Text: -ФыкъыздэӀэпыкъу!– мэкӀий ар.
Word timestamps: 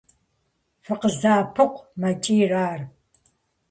-ФыкъыздэӀэпыкъу!– 0.85 1.85
мэкӀий 2.01 2.47
ар. 2.69 2.81